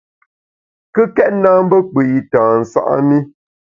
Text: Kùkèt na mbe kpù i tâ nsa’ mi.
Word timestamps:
Kùkèt 0.93 1.31
na 1.41 1.49
mbe 1.65 1.77
kpù 1.89 1.99
i 2.17 2.19
tâ 2.31 2.41
nsa’ 2.59 2.81
mi. 3.07 3.17